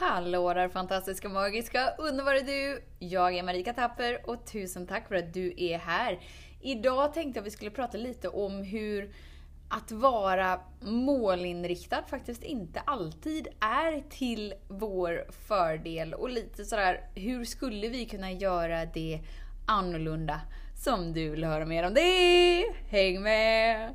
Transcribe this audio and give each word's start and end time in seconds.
Hallå 0.00 0.54
där 0.54 0.68
fantastiska, 0.68 1.28
magiska, 1.28 1.94
underbara 1.98 2.40
du! 2.40 2.82
Jag 2.98 3.34
är 3.34 3.42
Marika 3.42 3.72
Tapper 3.72 4.30
och 4.30 4.46
tusen 4.46 4.86
tack 4.86 5.08
för 5.08 5.14
att 5.14 5.34
du 5.34 5.54
är 5.56 5.78
här. 5.78 6.18
Idag 6.60 7.14
tänkte 7.14 7.38
jag 7.38 7.42
att 7.42 7.46
vi 7.46 7.50
skulle 7.50 7.70
prata 7.70 7.98
lite 7.98 8.28
om 8.28 8.62
hur 8.62 9.14
att 9.68 9.92
vara 9.92 10.60
målinriktad 10.80 12.02
faktiskt 12.02 12.42
inte 12.42 12.80
alltid 12.80 13.48
är 13.60 14.10
till 14.10 14.54
vår 14.68 15.32
fördel 15.48 16.14
och 16.14 16.30
lite 16.30 16.64
sådär, 16.64 17.00
hur 17.14 17.44
skulle 17.44 17.88
vi 17.88 18.06
kunna 18.06 18.32
göra 18.32 18.86
det 18.86 19.20
annorlunda? 19.66 20.40
Som 20.84 21.12
du 21.12 21.30
vill 21.30 21.44
höra 21.44 21.66
mer 21.66 21.86
om 21.86 21.94
det! 21.94 22.64
Häng 22.88 23.22
med! 23.22 23.94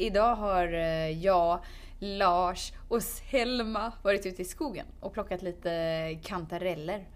Idag 0.00 0.34
har 0.34 0.72
eh, 0.72 1.24
jag, 1.24 1.60
Lars 1.98 2.72
och 2.88 3.02
Selma 3.02 3.92
varit 4.02 4.26
ute 4.26 4.42
i 4.42 4.44
skogen 4.44 4.86
och 5.00 5.12
plockat 5.12 5.42
lite 5.42 6.18
kantareller. 6.22 7.08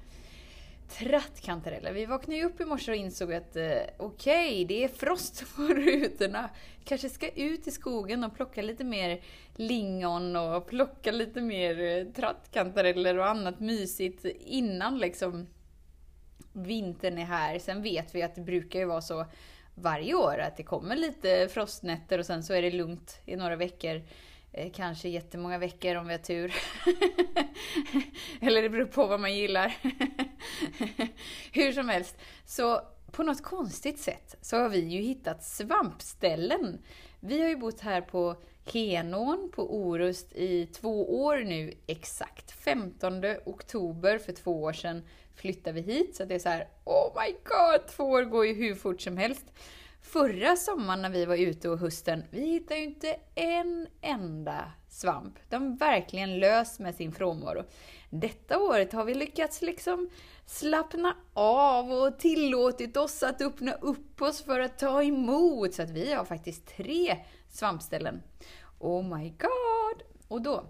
Trattkantareller. 0.99 1.93
Vi 1.93 2.06
vaknade 2.06 2.37
ju 2.37 2.45
upp 2.45 2.61
i 2.61 2.65
morse 2.65 2.93
och 2.93 2.97
insåg 2.97 3.33
att 3.33 3.56
eh, 3.56 3.65
okej, 3.97 4.53
okay, 4.53 4.65
det 4.65 4.84
är 4.84 4.89
frost 4.89 5.45
på 5.56 5.62
rutorna. 5.62 6.51
Kanske 6.84 7.09
ska 7.09 7.29
ut 7.29 7.67
i 7.67 7.71
skogen 7.71 8.25
och 8.25 8.34
plocka 8.37 8.62
lite 8.62 8.84
mer 8.84 9.21
lingon 9.56 10.37
och 10.37 10.67
plocka 10.67 11.12
lite 11.12 11.41
mer 11.41 11.81
eh, 11.81 12.12
trattkantareller 12.12 13.19
och 13.19 13.28
annat 13.28 13.61
mysigt 13.61 14.25
innan 14.41 14.99
liksom 14.99 15.47
vintern 16.53 17.19
är 17.19 17.25
här. 17.25 17.59
Sen 17.59 17.83
vet 17.83 18.15
vi 18.15 18.23
att 18.23 18.34
det 18.34 18.41
brukar 18.41 18.78
ju 18.78 18.84
vara 18.84 19.03
så 19.03 19.27
varje 19.75 20.15
år. 20.15 20.39
Att 20.39 20.56
det 20.56 20.62
kommer 20.62 20.97
lite 20.97 21.48
frostnätter 21.48 22.19
och 22.19 22.27
sen 22.27 22.42
så 22.42 22.55
är 22.55 22.62
det 22.62 22.70
lugnt 22.70 23.20
i 23.27 23.37
några 23.37 23.56
veckor. 23.56 24.03
Eh, 24.53 24.73
kanske 24.73 25.09
jättemånga 25.09 25.59
veckor 25.59 25.97
om 25.97 26.06
vi 26.06 26.12
har 26.12 26.19
tur. 26.19 26.55
Eller 28.41 28.62
det 28.62 28.70
beror 28.70 28.87
på 28.87 29.06
vad 29.06 29.20
man 29.20 29.37
gillar. 29.37 29.77
Hur 31.53 31.73
som 31.73 31.89
helst. 31.89 32.17
Så 32.45 32.81
på 33.12 33.23
något 33.23 33.43
konstigt 33.43 33.98
sätt 33.98 34.37
så 34.41 34.56
har 34.56 34.69
vi 34.69 34.78
ju 34.78 35.00
hittat 35.00 35.45
svampställen. 35.45 36.78
Vi 37.25 37.42
har 37.42 37.48
ju 37.48 37.56
bott 37.56 37.81
här 37.81 38.01
på 38.01 38.37
Henån 38.65 39.51
på 39.55 39.77
Orust 39.77 40.33
i 40.33 40.67
två 40.67 41.23
år 41.25 41.37
nu 41.37 41.75
exakt. 41.87 42.53
15 42.53 43.25
oktober 43.45 44.19
för 44.19 44.33
två 44.33 44.62
år 44.62 44.73
sedan 44.73 45.03
flyttade 45.34 45.81
vi 45.81 45.93
hit. 45.93 46.17
Så 46.17 46.25
det 46.25 46.34
är 46.34 46.39
så 46.39 46.48
här, 46.48 46.69
oh 46.84 47.23
my 47.23 47.33
god, 47.33 47.89
två 47.89 48.05
år 48.05 48.23
går 48.23 48.47
ju 48.47 48.55
hur 48.55 48.75
fort 48.75 49.00
som 49.00 49.17
helst. 49.17 49.53
Förra 50.00 50.56
sommaren 50.56 51.03
när 51.03 51.11
vi 51.11 51.25
var 51.25 51.37
ute 51.37 51.69
och 51.69 51.78
hösten, 51.78 52.25
vi 52.31 52.41
hittade 52.41 52.81
ju 52.81 52.87
inte 52.87 53.17
en 53.34 53.87
enda 54.00 54.73
svamp. 54.93 55.39
De 55.48 55.77
verkligen 55.77 56.39
lös 56.39 56.79
med 56.79 56.95
sin 56.95 57.12
frånvaro. 57.12 57.65
Detta 58.11 58.59
året 58.59 58.93
har 58.93 59.05
vi 59.05 59.15
lyckats 59.15 59.62
liksom 59.62 60.11
slappna 60.47 61.17
av 61.34 61.93
och 61.93 62.19
tillåtit 62.19 62.97
oss 62.97 63.23
att 63.23 63.41
öppna 63.41 63.73
upp 63.73 64.23
oss 64.23 64.43
för 64.43 64.61
att 64.61 64.79
ta 64.79 65.03
emot. 65.03 65.75
Så 65.75 65.83
att 65.83 65.91
vi 65.91 66.12
har 66.12 66.25
faktiskt 66.25 66.66
tre 66.77 67.16
svampställen. 67.49 68.22
Oh 68.78 69.19
my 69.19 69.28
god! 69.31 70.03
Och 70.28 70.43
då 70.43 70.65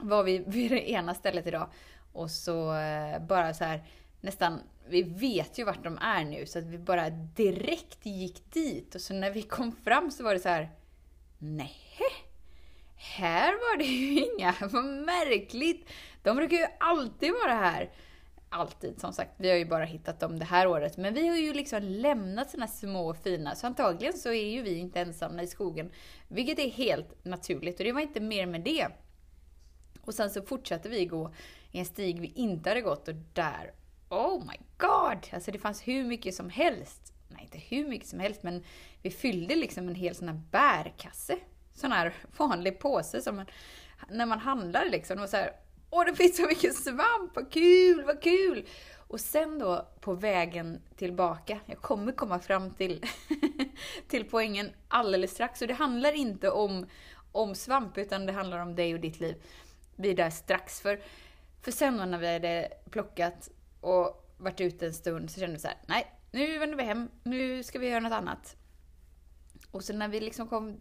var 0.00 0.22
vi 0.22 0.38
vid 0.46 0.70
det 0.70 0.90
ena 0.90 1.14
stället 1.14 1.46
idag 1.46 1.68
och 2.12 2.30
så 2.30 2.74
eh, 2.74 3.18
bara 3.26 3.54
så 3.54 3.64
här 3.64 3.84
nästan, 4.20 4.60
vi 4.88 5.02
vet 5.02 5.58
ju 5.58 5.64
vart 5.64 5.84
de 5.84 5.98
är 5.98 6.24
nu 6.24 6.46
så 6.46 6.58
att 6.58 6.64
vi 6.64 6.78
bara 6.78 7.10
direkt 7.10 8.06
gick 8.06 8.52
dit 8.52 8.94
och 8.94 9.00
så 9.00 9.14
när 9.14 9.30
vi 9.30 9.42
kom 9.42 9.72
fram 9.72 10.10
så 10.10 10.24
var 10.24 10.34
det 10.34 10.40
så 10.40 10.48
här 10.48 10.70
nej 11.38 11.76
här 12.96 13.52
var 13.52 13.78
det 13.78 13.84
ju 13.84 14.26
inga, 14.38 14.54
vad 14.60 14.84
märkligt! 14.84 15.88
De 16.22 16.36
brukar 16.36 16.56
ju 16.56 16.66
alltid 16.80 17.32
vara 17.32 17.54
här. 17.54 17.90
Alltid, 18.48 19.00
som 19.00 19.12
sagt. 19.12 19.30
Vi 19.36 19.50
har 19.50 19.56
ju 19.56 19.64
bara 19.64 19.84
hittat 19.84 20.20
dem 20.20 20.38
det 20.38 20.44
här 20.44 20.66
året. 20.66 20.96
Men 20.96 21.14
vi 21.14 21.28
har 21.28 21.36
ju 21.36 21.52
liksom 21.52 21.82
lämnat 21.82 22.50
såna 22.50 22.66
små 22.66 23.10
och 23.10 23.16
fina, 23.16 23.54
så 23.54 23.66
antagligen 23.66 24.18
så 24.18 24.28
är 24.28 24.50
ju 24.50 24.62
vi 24.62 24.78
inte 24.78 25.00
ensamma 25.00 25.42
i 25.42 25.46
skogen. 25.46 25.90
Vilket 26.28 26.58
är 26.58 26.70
helt 26.70 27.24
naturligt 27.24 27.78
och 27.78 27.84
det 27.84 27.92
var 27.92 28.00
inte 28.00 28.20
mer 28.20 28.46
med 28.46 28.60
det. 28.60 28.88
Och 30.00 30.14
sen 30.14 30.30
så 30.30 30.42
fortsatte 30.42 30.88
vi 30.88 31.06
gå 31.06 31.34
i 31.72 31.78
en 31.78 31.84
stig 31.84 32.20
vi 32.20 32.32
inte 32.34 32.70
hade 32.70 32.80
gått 32.80 33.08
och 33.08 33.14
där, 33.14 33.72
oh 34.08 34.44
my 34.44 34.56
god! 34.76 35.26
Alltså 35.32 35.50
det 35.50 35.58
fanns 35.58 35.88
hur 35.88 36.04
mycket 36.04 36.34
som 36.34 36.50
helst. 36.50 37.12
Nej, 37.28 37.42
inte 37.42 37.58
hur 37.58 37.88
mycket 37.88 38.08
som 38.08 38.20
helst, 38.20 38.42
men 38.42 38.64
vi 39.02 39.10
fyllde 39.10 39.56
liksom 39.56 39.88
en 39.88 39.94
hel 39.94 40.14
sån 40.14 40.28
här 40.28 40.40
bärkasse. 40.50 41.38
Sån 41.76 41.92
här 41.92 42.14
vanlig 42.36 42.78
påse 42.78 43.22
som 43.22 43.36
man, 43.36 43.46
när 44.10 44.26
man 44.26 44.38
handlar 44.38 44.84
liksom. 44.84 45.20
Och 45.20 45.28
så 45.28 45.36
här, 45.36 45.52
åh 45.90 46.04
det 46.04 46.14
finns 46.14 46.36
så 46.36 46.42
mycket 46.42 46.74
svamp, 46.74 47.34
vad 47.34 47.52
kul, 47.52 48.04
vad 48.04 48.22
kul! 48.22 48.66
Och 49.08 49.20
sen 49.20 49.58
då 49.58 49.88
på 50.00 50.14
vägen 50.14 50.82
tillbaka, 50.96 51.58
jag 51.66 51.78
kommer 51.78 52.12
komma 52.12 52.38
fram 52.38 52.70
till, 52.70 53.04
till 54.08 54.24
poängen 54.24 54.70
alldeles 54.88 55.30
strax. 55.30 55.62
Och 55.62 55.68
det 55.68 55.74
handlar 55.74 56.12
inte 56.12 56.50
om, 56.50 56.86
om 57.32 57.54
svamp, 57.54 57.98
utan 57.98 58.26
det 58.26 58.32
handlar 58.32 58.58
om 58.58 58.74
dig 58.74 58.94
och 58.94 59.00
ditt 59.00 59.20
liv. 59.20 59.42
Vi 59.96 60.10
är 60.10 60.14
där 60.14 60.30
strax. 60.30 60.80
För 60.80 61.00
för 61.66 61.72
sen 61.72 62.10
när 62.10 62.18
vi 62.18 62.32
hade 62.32 62.68
plockat 62.90 63.50
och 63.80 64.32
varit 64.36 64.60
ute 64.60 64.86
en 64.86 64.94
stund 64.94 65.30
så 65.30 65.40
kände 65.40 65.54
vi 65.54 65.60
så 65.60 65.68
här, 65.68 65.76
nej, 65.86 66.12
nu 66.30 66.58
vänder 66.58 66.76
vi 66.76 66.82
hem, 66.82 67.08
nu 67.22 67.62
ska 67.62 67.78
vi 67.78 67.88
göra 67.88 68.00
något 68.00 68.12
annat. 68.12 68.56
Och 69.70 69.84
sen 69.84 69.98
när 69.98 70.08
vi 70.08 70.20
liksom 70.20 70.48
kom, 70.48 70.78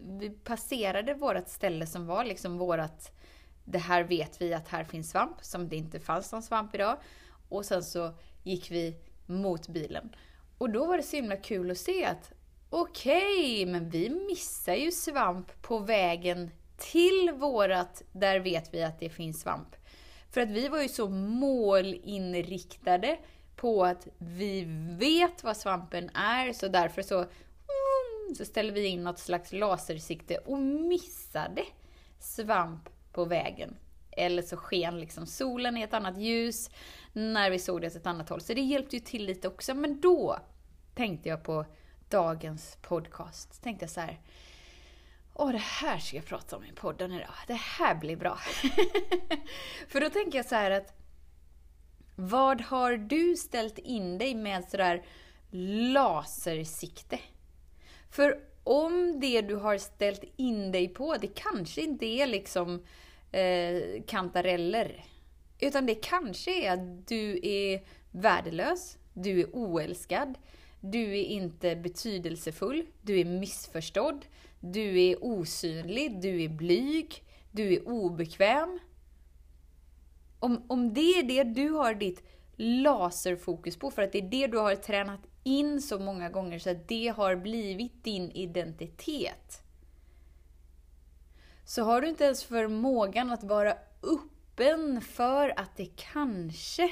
vi 0.00 0.30
passerade 0.30 1.14
vårt 1.14 1.48
ställe 1.48 1.86
som 1.86 2.06
var 2.06 2.24
liksom 2.24 2.58
vårat, 2.58 3.12
det 3.64 3.78
här 3.78 4.02
vet 4.02 4.40
vi 4.40 4.54
att 4.54 4.68
här 4.68 4.84
finns 4.84 5.10
svamp, 5.10 5.36
som 5.40 5.68
det 5.68 5.76
inte 5.76 6.00
fanns 6.00 6.32
någon 6.32 6.42
svamp 6.42 6.74
idag. 6.74 6.96
Och 7.48 7.64
sen 7.64 7.82
så 7.82 8.12
gick 8.42 8.70
vi 8.70 8.96
mot 9.26 9.68
bilen. 9.68 10.16
Och 10.58 10.70
då 10.70 10.86
var 10.86 10.96
det 10.96 11.02
så 11.02 11.16
himla 11.16 11.36
kul 11.36 11.70
att 11.70 11.78
se 11.78 12.04
att 12.04 12.32
okej, 12.70 13.62
okay, 13.62 13.66
men 13.66 13.90
vi 13.90 14.10
missar 14.10 14.74
ju 14.74 14.92
svamp 14.92 15.62
på 15.62 15.78
vägen 15.78 16.50
till 16.76 17.30
vårat, 17.36 18.02
där 18.12 18.40
vet 18.40 18.74
vi 18.74 18.82
att 18.82 19.00
det 19.00 19.10
finns 19.10 19.40
svamp. 19.40 19.76
För 20.30 20.40
att 20.40 20.50
vi 20.50 20.68
var 20.68 20.82
ju 20.82 20.88
så 20.88 21.08
målinriktade 21.08 23.18
på 23.56 23.84
att 23.84 24.08
vi 24.18 24.64
vet 24.98 25.44
vad 25.44 25.56
svampen 25.56 26.10
är, 26.14 26.52
så 26.52 26.68
därför 26.68 27.02
så, 27.02 27.26
så 28.34 28.44
ställde 28.44 28.72
vi 28.72 28.86
in 28.86 29.04
något 29.04 29.18
slags 29.18 29.52
lasersikte 29.52 30.38
och 30.38 30.58
missade 30.58 31.62
svamp 32.18 32.88
på 33.12 33.24
vägen. 33.24 33.76
Eller 34.10 34.42
så 34.42 34.56
sken 34.56 35.00
liksom 35.00 35.26
solen 35.26 35.76
i 35.76 35.82
ett 35.82 35.94
annat 35.94 36.18
ljus 36.18 36.70
när 37.12 37.50
vi 37.50 37.58
såg 37.58 37.80
det 37.80 37.86
åt 37.86 37.96
ett 37.96 38.06
annat 38.06 38.28
håll. 38.28 38.40
Så 38.40 38.54
det 38.54 38.60
hjälpte 38.60 38.96
ju 38.96 39.00
till 39.00 39.24
lite 39.24 39.48
också. 39.48 39.74
Men 39.74 40.00
då 40.00 40.38
tänkte 40.94 41.28
jag 41.28 41.44
på 41.44 41.64
dagens 42.08 42.76
podcast. 42.82 43.54
Så 43.54 43.62
Tänkte 43.62 43.84
jag 43.84 43.90
så 43.90 44.00
här, 44.00 44.20
Åh, 45.34 45.52
det 45.52 45.58
här 45.58 45.98
ska 45.98 46.16
jag 46.16 46.26
prata 46.26 46.56
om 46.56 46.64
i 46.64 46.72
podden 46.72 47.12
idag. 47.12 47.34
Det 47.46 47.54
här 47.54 47.94
blir 47.94 48.16
bra. 48.16 48.38
För 49.88 50.00
då 50.00 50.10
tänker 50.10 50.38
jag 50.38 50.46
så 50.46 50.54
här 50.54 50.70
att 50.70 50.92
vad 52.16 52.60
har 52.60 52.96
du 52.96 53.36
ställt 53.36 53.78
in 53.78 54.18
dig 54.18 54.34
med 54.34 54.70
sådär 54.70 55.04
lasersikte? 55.92 57.18
För 58.10 58.40
om 58.64 59.20
det 59.20 59.40
du 59.40 59.54
har 59.54 59.78
ställt 59.78 60.24
in 60.36 60.72
dig 60.72 60.88
på, 60.88 61.16
det 61.20 61.26
kanske 61.34 61.80
inte 61.82 62.06
är 62.06 62.26
liksom 62.26 62.82
eh, 63.32 64.02
kantareller. 64.06 65.04
Utan 65.60 65.86
det 65.86 65.94
kanske 65.94 66.64
är 66.64 66.72
att 66.72 67.08
du 67.08 67.40
är 67.42 67.82
värdelös, 68.12 68.98
du 69.14 69.40
är 69.40 69.46
oälskad, 69.52 70.38
du 70.80 71.18
är 71.18 71.24
inte 71.24 71.76
betydelsefull, 71.76 72.86
du 73.02 73.20
är 73.20 73.24
missförstådd, 73.24 74.26
du 74.60 75.02
är 75.02 75.24
osynlig, 75.24 76.20
du 76.20 76.42
är 76.42 76.48
blyg, 76.48 77.22
du 77.52 77.74
är 77.74 77.88
obekväm. 77.88 78.78
Om, 80.38 80.64
om 80.68 80.94
det 80.94 81.00
är 81.00 81.22
det 81.22 81.44
du 81.44 81.70
har 81.70 81.94
ditt 81.94 82.22
laserfokus 82.56 83.76
på, 83.76 83.90
för 83.90 84.02
att 84.02 84.12
det 84.12 84.18
är 84.18 84.30
det 84.30 84.46
du 84.46 84.58
har 84.58 84.74
tränat 84.74 85.20
in 85.48 85.82
så 85.82 85.98
många 85.98 86.30
gånger 86.30 86.58
så 86.58 86.70
att 86.70 86.88
det 86.88 87.08
har 87.08 87.36
blivit 87.36 88.04
din 88.04 88.30
identitet. 88.30 89.62
så 91.68 91.82
har 91.82 92.00
du 92.00 92.08
inte 92.08 92.24
ens 92.24 92.44
förmågan 92.44 93.30
att 93.30 93.44
vara 93.44 93.74
öppen 94.02 95.00
för 95.00 95.60
att 95.60 95.76
det 95.76 95.88
kanske 95.96 96.90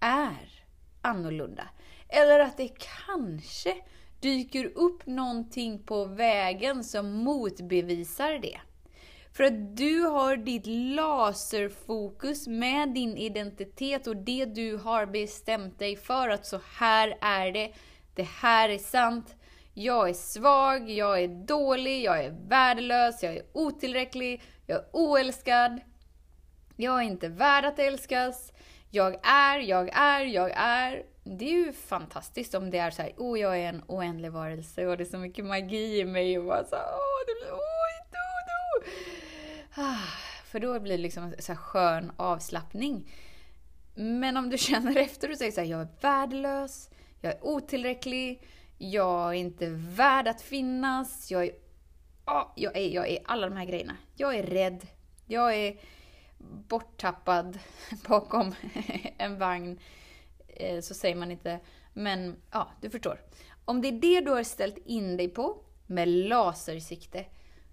är 0.00 0.64
annorlunda. 1.02 1.68
Eller 2.08 2.40
att 2.40 2.56
det 2.56 2.70
kanske 3.06 3.76
dyker 4.20 4.72
upp 4.74 5.06
någonting 5.06 5.82
på 5.82 6.04
vägen 6.04 6.84
som 6.84 7.10
motbevisar 7.12 8.32
det. 8.32 8.60
För 9.36 9.44
att 9.44 9.76
du 9.76 10.00
har 10.00 10.36
ditt 10.36 10.66
laserfokus 10.66 12.46
med 12.46 12.88
din 12.88 13.16
identitet 13.16 14.06
och 14.06 14.16
det 14.16 14.44
du 14.44 14.76
har 14.76 15.06
bestämt 15.06 15.78
dig 15.78 15.96
för 15.96 16.28
att 16.28 16.46
så 16.46 16.60
här 16.78 17.18
är 17.20 17.52
det, 17.52 17.72
det 18.14 18.28
här 18.42 18.68
är 18.68 18.78
sant, 18.78 19.36
jag 19.74 20.08
är 20.08 20.12
svag, 20.12 20.90
jag 20.90 21.22
är 21.22 21.28
dålig, 21.28 22.04
jag 22.04 22.24
är 22.24 22.34
värdelös, 22.48 23.22
jag 23.22 23.36
är 23.36 23.42
otillräcklig, 23.52 24.42
jag 24.66 24.78
är 24.78 24.86
oälskad, 24.92 25.80
jag 26.76 26.98
är 26.98 27.02
inte 27.02 27.28
värd 27.28 27.64
att 27.64 27.78
älskas, 27.78 28.52
jag 28.90 29.26
är, 29.26 29.58
jag 29.58 29.88
är, 29.92 30.24
jag 30.24 30.50
är. 30.56 31.02
Det 31.24 31.44
är 31.44 31.66
ju 31.66 31.72
fantastiskt 31.72 32.54
om 32.54 32.70
det 32.70 32.78
är 32.78 32.90
så 32.90 33.02
här, 33.02 33.12
oh 33.16 33.40
jag 33.40 33.58
är 33.58 33.68
en 33.68 33.82
oändlig 33.86 34.32
varelse. 34.32 34.86
Och 34.86 34.96
det 34.96 35.02
är 35.02 35.04
så 35.04 35.18
mycket 35.18 35.44
magi 35.44 36.00
i 36.00 36.04
mig 36.04 36.38
och 36.38 36.44
bara 36.44 36.64
så 36.64 36.76
åh, 36.76 37.20
det 37.26 37.34
blir, 37.34 37.52
åh, 37.52 37.58
oh, 37.58 37.85
För 40.44 40.60
då 40.60 40.80
blir 40.80 40.96
det 40.96 41.02
liksom 41.02 41.24
en 41.24 41.34
så 41.38 41.52
här 41.52 41.60
skön 41.60 42.12
avslappning. 42.16 43.10
Men 43.94 44.36
om 44.36 44.50
du 44.50 44.58
känner 44.68 44.96
efter 44.96 45.30
och 45.30 45.38
säger 45.38 45.52
så 45.52 45.60
här, 45.60 45.68
jag 45.68 45.80
är 45.80 45.88
värdelös, 46.00 46.90
jag 47.20 47.32
är 47.32 47.46
otillräcklig, 47.46 48.42
jag 48.78 49.28
är 49.28 49.32
inte 49.32 49.66
värd 49.70 50.28
att 50.28 50.42
finnas, 50.42 51.30
jag 51.30 51.44
är, 51.44 51.52
oh, 52.26 52.52
jag 52.56 52.76
är, 52.76 52.88
jag 52.88 53.08
är 53.08 53.18
alla 53.24 53.48
de 53.48 53.56
här 53.56 53.64
grejerna. 53.64 53.96
Jag 54.14 54.36
är 54.36 54.42
rädd, 54.42 54.86
jag 55.26 55.54
är 55.54 55.80
borttappad 56.68 57.58
bakom 58.08 58.54
en 59.18 59.38
vagn. 59.38 59.78
Eh, 60.48 60.80
så 60.80 60.94
säger 60.94 61.16
man 61.16 61.30
inte, 61.30 61.60
men 61.92 62.36
ja, 62.50 62.68
du 62.80 62.90
förstår. 62.90 63.20
Om 63.64 63.82
det 63.82 63.88
är 63.88 63.92
det 63.92 64.20
du 64.20 64.30
har 64.30 64.42
ställt 64.42 64.78
in 64.78 65.16
dig 65.16 65.28
på, 65.28 65.62
med 65.86 66.08
lasersikte, 66.08 67.24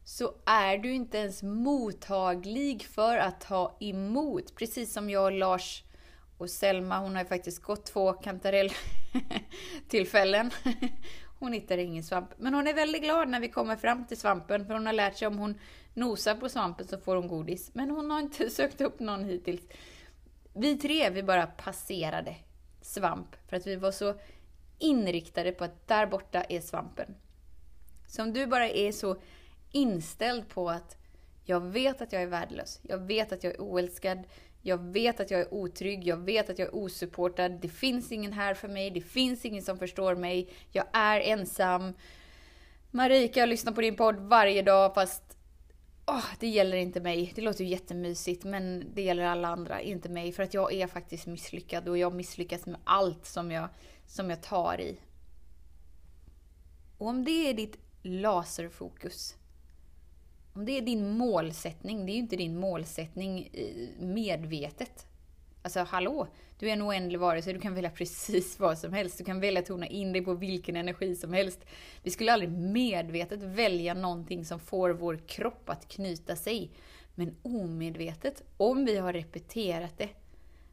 så 0.05 0.33
är 0.45 0.77
du 0.77 0.93
inte 0.93 1.17
ens 1.17 1.43
mottaglig 1.43 2.85
för 2.85 3.17
att 3.17 3.41
ta 3.41 3.77
emot. 3.79 4.55
Precis 4.55 4.93
som 4.93 5.09
jag 5.09 5.25
och 5.25 5.31
Lars 5.31 5.83
och 6.37 6.49
Selma, 6.49 6.99
hon 6.99 7.15
har 7.15 7.21
ju 7.21 7.27
faktiskt 7.27 7.61
gått 7.61 7.85
två 7.85 8.13
kantarelltillfällen. 8.13 10.51
Hon 11.43 11.53
hittar 11.53 11.77
ingen 11.77 12.03
svamp. 12.03 12.29
Men 12.37 12.53
hon 12.53 12.67
är 12.67 12.73
väldigt 12.73 13.01
glad 13.01 13.29
när 13.29 13.39
vi 13.39 13.49
kommer 13.49 13.75
fram 13.75 14.05
till 14.05 14.17
svampen, 14.17 14.65
för 14.65 14.73
hon 14.73 14.85
har 14.85 14.93
lärt 14.93 15.17
sig 15.17 15.27
om 15.27 15.37
hon 15.37 15.59
nosar 15.93 16.35
på 16.35 16.49
svampen 16.49 16.87
så 16.87 16.97
får 16.97 17.15
hon 17.15 17.27
godis. 17.27 17.71
Men 17.73 17.89
hon 17.89 18.11
har 18.11 18.19
inte 18.19 18.49
sökt 18.49 18.81
upp 18.81 18.99
någon 18.99 19.23
hittills. 19.23 19.61
Vi 20.53 20.77
tre, 20.77 21.09
vi 21.09 21.23
bara 21.23 21.47
passerade 21.47 22.35
svamp, 22.81 23.35
för 23.49 23.57
att 23.57 23.67
vi 23.67 23.75
var 23.75 23.91
så 23.91 24.13
inriktade 24.79 25.51
på 25.51 25.63
att 25.63 25.87
där 25.87 26.07
borta 26.07 26.43
är 26.43 26.61
svampen. 26.61 27.15
Så 28.07 28.21
om 28.21 28.33
du 28.33 28.47
bara 28.47 28.69
är 28.69 28.91
så 28.91 29.17
inställd 29.73 30.49
på 30.49 30.69
att 30.69 30.97
jag 31.45 31.59
vet 31.59 32.01
att 32.01 32.13
jag 32.13 32.21
är 32.21 32.27
värdelös, 32.27 32.79
jag 32.83 32.97
vet 32.97 33.31
att 33.31 33.43
jag 33.43 33.53
är 33.53 33.61
oälskad, 33.61 34.23
jag 34.61 34.77
vet 34.77 35.19
att 35.19 35.31
jag 35.31 35.41
är 35.41 35.53
otrygg, 35.53 36.07
jag 36.07 36.17
vet 36.17 36.49
att 36.49 36.59
jag 36.59 36.67
är 36.67 36.75
osupportad, 36.75 37.51
det 37.61 37.69
finns 37.69 38.11
ingen 38.11 38.33
här 38.33 38.53
för 38.53 38.67
mig, 38.67 38.91
det 38.91 39.01
finns 39.01 39.45
ingen 39.45 39.63
som 39.63 39.79
förstår 39.79 40.15
mig, 40.15 40.49
jag 40.71 40.85
är 40.93 41.19
ensam. 41.19 41.93
Marika, 42.91 43.39
jag 43.39 43.49
lyssnar 43.49 43.73
på 43.73 43.81
din 43.81 43.95
podd 43.95 44.15
varje 44.15 44.61
dag 44.61 44.93
fast 44.93 45.37
oh, 46.05 46.25
det 46.39 46.47
gäller 46.47 46.77
inte 46.77 46.99
mig. 46.99 47.31
Det 47.35 47.41
låter 47.41 47.63
ju 47.63 47.69
jättemysigt 47.69 48.43
men 48.43 48.85
det 48.93 49.01
gäller 49.01 49.23
alla 49.23 49.47
andra, 49.47 49.81
inte 49.81 50.09
mig. 50.09 50.31
För 50.31 50.43
att 50.43 50.53
jag 50.53 50.73
är 50.73 50.87
faktiskt 50.87 51.27
misslyckad 51.27 51.89
och 51.89 51.97
jag 51.97 52.13
misslyckas 52.13 52.65
med 52.65 52.79
allt 52.83 53.25
som 53.25 53.51
jag, 53.51 53.69
som 54.07 54.29
jag 54.29 54.43
tar 54.43 54.81
i. 54.81 54.97
Och 56.97 57.07
om 57.07 57.23
det 57.23 57.49
är 57.49 57.53
ditt 57.53 57.77
laserfokus, 58.01 59.35
om 60.53 60.65
det 60.65 60.77
är 60.77 60.81
din 60.81 61.09
målsättning, 61.09 62.05
det 62.05 62.11
är 62.11 62.13
ju 62.13 62.19
inte 62.19 62.35
din 62.35 62.59
målsättning 62.59 63.49
eh, 63.53 64.05
medvetet. 64.05 65.05
Alltså 65.61 65.79
hallå, 65.79 66.27
du 66.59 66.69
är 66.69 66.73
en 66.73 66.81
oändlig 66.81 67.19
varelse, 67.19 67.53
du 67.53 67.59
kan 67.59 67.75
välja 67.75 67.89
precis 67.95 68.59
vad 68.59 68.77
som 68.77 68.93
helst. 68.93 69.17
Du 69.17 69.23
kan 69.23 69.39
välja 69.39 69.59
att 69.59 69.65
tona 69.65 69.87
in 69.87 70.13
dig 70.13 70.21
på 70.21 70.33
vilken 70.33 70.75
energi 70.75 71.15
som 71.15 71.33
helst. 71.33 71.59
Vi 72.03 72.11
skulle 72.11 72.33
aldrig 72.33 72.51
medvetet 72.51 73.43
välja 73.43 73.93
någonting 73.93 74.45
som 74.45 74.59
får 74.59 74.89
vår 74.89 75.17
kropp 75.27 75.69
att 75.69 75.87
knyta 75.87 76.35
sig. 76.35 76.71
Men 77.15 77.35
omedvetet, 77.41 78.43
om 78.57 78.85
vi 78.85 78.97
har 78.97 79.13
repeterat 79.13 79.97
det, 79.97 80.09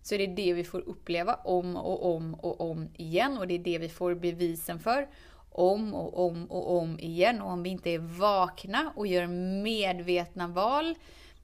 så 0.03 0.15
är 0.15 0.19
det 0.19 0.27
det 0.27 0.53
vi 0.53 0.65
får 0.65 0.81
uppleva 0.81 1.35
om 1.35 1.77
och 1.77 2.15
om 2.15 2.35
och 2.35 2.61
om 2.71 2.89
igen. 2.97 3.39
Och 3.39 3.47
det 3.47 3.55
är 3.55 3.59
det 3.59 3.79
vi 3.79 3.89
får 3.89 4.15
bevisen 4.15 4.81
för 4.81 5.09
om 5.51 5.95
och 5.95 6.27
om 6.27 6.47
och 6.47 6.77
om 6.77 6.99
igen. 6.99 7.43
Och 7.43 7.51
om 7.51 7.63
vi 7.63 7.71
inte 7.71 7.91
är 7.91 7.99
vakna 7.99 8.93
och 8.97 9.07
gör 9.07 9.27
medvetna 9.63 10.49
val, 10.49 10.95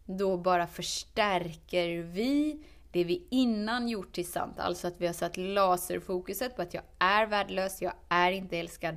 då 0.05 0.37
bara 0.37 0.67
förstärker 0.67 1.99
vi 1.99 2.62
det 2.91 3.05
vi 3.05 3.26
innan 3.31 3.88
gjort 3.88 4.12
till 4.12 4.26
sant. 4.26 4.58
Alltså 4.58 4.88
att 4.88 5.00
vi 5.00 5.06
har 5.06 5.14
satt 5.14 5.37
laserfokuset 5.37 6.56
på 6.56 6.62
att 6.62 6.75
jag 6.75 6.82
är 6.99 7.26
värdelös, 7.26 7.82
jag 7.82 7.93
är 8.08 8.32
inte 8.32 8.58
älskad. 8.58 8.97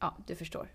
Ja, 0.00 0.16
du 0.26 0.36
förstår. 0.36 0.68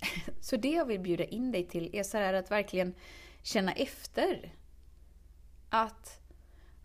Så 0.40 0.56
det 0.56 0.70
jag 0.70 0.84
vill 0.84 1.00
bjuda 1.00 1.24
in 1.24 1.52
dig 1.52 1.68
till 1.68 1.96
är 1.96 2.02
så 2.02 2.18
här 2.18 2.34
att 2.34 2.50
verkligen 2.50 2.94
känna 3.42 3.72
efter. 3.72 4.54
Att, 5.70 6.20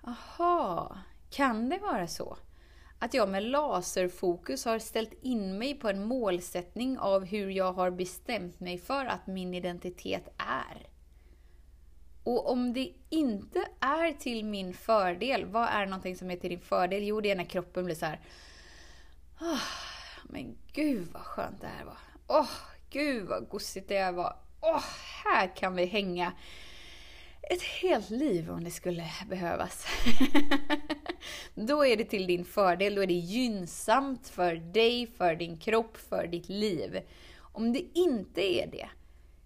aha, 0.04 0.98
kan 1.30 1.70
det 1.70 1.78
vara 1.78 2.08
så? 2.08 2.38
Att 3.04 3.14
jag 3.14 3.30
med 3.30 3.44
laserfokus 3.44 4.66
har 4.66 4.80
ställt 4.80 5.14
in 5.22 5.58
mig 5.58 5.74
på 5.76 5.90
en 5.90 6.06
målsättning 6.06 7.00
av 7.00 7.26
hur 7.26 7.50
jag 7.50 7.74
har 7.74 7.92
bestämt 7.92 8.60
mig 8.60 8.78
för 8.78 9.06
att 9.06 9.28
min 9.28 9.54
identitet 9.54 10.28
är. 10.38 10.88
Och 12.24 12.52
om 12.52 12.74
det 12.74 12.94
inte 13.10 13.66
är 13.80 14.12
till 14.12 14.46
min 14.46 14.74
fördel, 14.74 15.46
vad 15.46 15.70
är 15.70 15.86
någonting 15.86 16.16
som 16.16 16.32
är 16.32 16.36
till 16.36 16.50
din 16.50 16.60
fördel? 16.60 17.04
Jo, 17.04 17.22
det 17.22 17.32
är 17.32 17.36
när 17.36 17.44
kroppen 17.44 17.86
blir 17.86 17.96
så 17.96 18.06
här. 18.06 18.20
Oh, 19.42 19.62
men 20.24 20.58
gud 20.74 21.08
vad 21.14 21.22
skönt 21.22 21.62
det 21.62 21.68
här 21.68 21.86
var. 21.86 21.98
Åh, 22.28 22.42
oh, 22.42 22.50
gud 22.90 23.28
vad 23.28 23.50
gosigt 23.50 23.88
det 23.88 24.00
här 24.00 24.12
var. 24.12 24.38
Åh, 24.62 24.78
oh, 24.78 24.84
här 25.24 25.56
kan 25.56 25.76
vi 25.76 25.86
hänga 25.86 26.34
ett 27.50 27.62
helt 27.62 28.10
liv 28.10 28.52
om 28.52 28.64
det 28.64 28.72
skulle 28.72 29.06
behövas. 29.30 29.86
då 31.56 31.86
är 31.86 31.98
det 31.98 32.04
till 32.04 32.28
din 32.28 32.46
fördel, 32.46 32.96
då 32.96 33.04
är 33.04 33.08
det 33.08 33.14
gynnsamt 33.14 34.28
för 34.28 34.56
dig, 34.56 35.08
för 35.18 35.36
din 35.36 35.58
kropp, 35.58 35.98
för 35.98 36.28
ditt 36.28 36.50
liv. 36.50 37.02
Om 37.40 37.74
det 37.74 37.86
inte 37.94 38.42
är 38.42 38.68
det, 38.68 38.90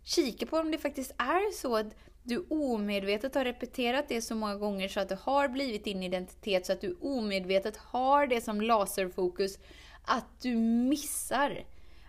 kika 0.03 0.45
på 0.45 0.57
om 0.57 0.71
det 0.71 0.77
faktiskt 0.77 1.11
är 1.17 1.51
så 1.51 1.75
att 1.77 1.95
du 2.23 2.45
omedvetet 2.49 3.35
har 3.35 3.45
repeterat 3.45 4.05
det 4.09 4.21
så 4.21 4.35
många 4.35 4.55
gånger 4.55 4.87
så 4.87 4.99
att 4.99 5.09
det 5.09 5.19
har 5.21 5.47
blivit 5.47 5.83
din 5.83 6.03
identitet, 6.03 6.65
så 6.65 6.73
att 6.73 6.81
du 6.81 6.97
omedvetet 7.01 7.77
har 7.77 8.27
det 8.27 8.41
som 8.41 8.61
laserfokus, 8.61 9.59
att 10.03 10.41
du 10.41 10.55
missar 10.55 11.65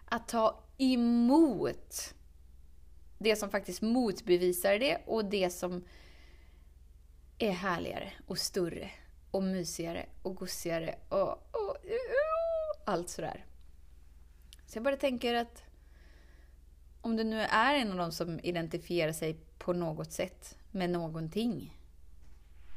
att 0.09 0.29
ta 0.29 0.65
emot 0.79 2.15
det 3.19 3.37
som 3.37 3.51
faktiskt 3.51 3.83
motbevisar 3.83 4.79
det 4.79 4.99
och 5.07 5.25
det 5.25 5.51
som 5.51 5.85
är 7.39 7.51
härligare 7.51 8.13
och 8.27 8.39
större 8.39 8.91
och 9.31 9.43
mysigare 9.43 10.07
och 10.23 10.37
gossigare 10.37 10.95
och, 11.09 11.29
och, 11.29 11.71
och 11.71 11.77
allt 12.85 13.09
sådär. 13.09 13.45
Så 14.67 14.77
jag 14.77 14.85
bara 14.85 14.97
tänker 14.97 15.35
att 15.35 15.63
om 17.01 17.17
du 17.17 17.25
nu 17.25 17.41
är 17.41 17.75
en 17.75 17.91
av 17.91 17.97
de 17.97 18.13
som 18.13 18.41
identifierar 18.41 19.13
sig 19.13 19.37
på 19.59 19.73
något 19.73 20.13
sätt 20.13 20.57
med 20.71 20.91
någonting. 20.91 21.79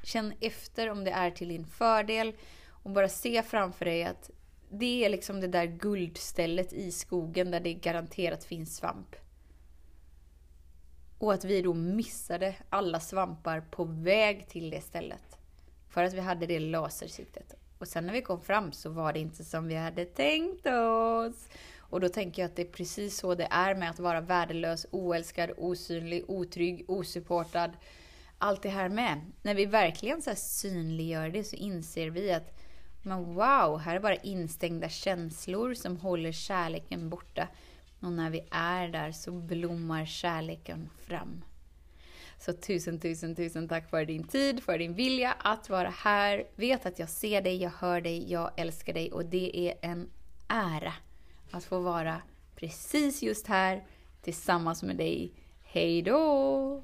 Känn 0.04 0.34
efter 0.40 0.90
om 0.90 1.04
det 1.04 1.12
är 1.12 1.32
till 1.32 1.48
din 1.48 1.66
fördel 1.66 2.34
och 2.68 2.92
bara 2.92 3.10
se 3.10 3.44
framför 3.44 3.86
dig 3.86 4.04
att 4.04 4.32
det 4.70 5.06
är 5.06 5.10
liksom 5.10 5.42
det 5.42 5.48
där 5.48 5.66
guldstället 5.66 6.74
i 6.74 6.92
skogen 6.92 7.52
där 7.52 7.60
det 7.60 7.74
garanterat 7.74 8.44
finns 8.44 8.76
svamp. 8.76 9.16
Och 11.22 11.34
att 11.34 11.46
vi 11.46 11.62
då 11.62 11.74
missade 11.74 12.56
alla 12.70 13.00
svampar 13.00 13.62
på 13.62 13.84
väg 13.84 14.48
till 14.48 14.70
det 14.70 14.82
stället. 14.82 15.38
För 15.90 16.04
att 16.04 16.14
vi 16.14 16.20
hade 16.20 16.46
det 16.46 16.60
lasersiktet. 16.60 17.56
Och 17.78 17.88
sen 17.88 18.06
när 18.06 18.14
vi 18.14 18.22
kom 18.22 18.42
fram 18.42 18.72
så 18.72 18.90
var 18.90 19.14
det 19.14 19.20
inte 19.20 19.44
som 19.44 19.68
vi 19.68 19.76
hade 19.76 20.06
tänkt 20.06 20.68
oss. 20.68 21.50
Och 21.78 22.00
då 22.00 22.10
tänker 22.10 22.42
jag 22.42 22.50
att 22.50 22.56
det 22.56 22.62
är 22.62 22.72
precis 22.72 23.18
så 23.18 23.36
det 23.36 23.48
är 23.52 23.76
med 23.76 23.90
att 23.90 24.00
vara 24.00 24.22
värdelös, 24.22 24.86
oälskad, 24.92 25.52
osynlig, 25.58 26.24
otrygg, 26.28 26.86
osupportad. 26.88 27.72
Allt 28.38 28.64
det 28.64 28.70
här 28.70 28.90
med. 28.90 29.22
När 29.42 29.56
vi 29.56 29.66
verkligen 29.66 30.22
så 30.22 30.32
synliggör 30.36 31.30
det 31.30 31.44
så 31.44 31.56
inser 31.56 32.10
vi 32.10 32.32
att 32.32 32.58
men 33.02 33.24
wow, 33.24 33.80
här 33.80 33.96
är 33.96 34.00
bara 34.00 34.16
instängda 34.16 34.90
känslor 34.90 35.74
som 35.74 35.98
håller 35.98 36.32
kärleken 36.32 37.10
borta. 37.10 37.48
Och 38.02 38.12
när 38.12 38.30
vi 38.30 38.48
är 38.52 38.88
där 38.88 39.12
så 39.12 39.32
blommar 39.32 40.06
kärleken 40.06 40.90
fram. 41.08 41.44
Så 42.38 42.54
tusen, 42.54 43.00
tusen, 43.00 43.36
tusen 43.36 43.68
tack 43.68 43.90
för 43.90 44.06
din 44.06 44.24
tid, 44.24 44.64
för 44.64 44.78
din 44.78 44.94
vilja 44.94 45.32
att 45.32 45.70
vara 45.70 45.90
här. 45.90 46.44
Vet 46.56 46.86
att 46.86 47.00
jag 47.00 47.10
ser 47.10 47.42
dig, 47.42 47.62
jag 47.62 47.72
hör 47.78 48.02
dig, 48.02 48.32
jag 48.32 48.52
älskar 48.58 48.94
dig 48.94 49.12
och 49.12 49.26
det 49.26 49.58
är 49.58 49.78
en 49.82 50.10
ära 50.48 50.94
att 51.52 51.64
få 51.64 51.80
vara 51.80 52.22
precis 52.56 53.24
just 53.24 53.48
här 53.48 53.84
tillsammans 54.22 54.84
med 54.84 54.96
dig. 54.98 55.32
Hej 55.64 56.02
då! 56.02 56.84